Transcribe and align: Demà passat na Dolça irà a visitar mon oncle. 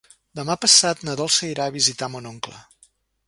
Demà 0.37 0.53
passat 0.63 1.03
na 1.09 1.15
Dolça 1.19 1.49
irà 1.51 1.69
a 1.71 1.75
visitar 1.77 2.09
mon 2.15 2.31
oncle. 2.33 2.57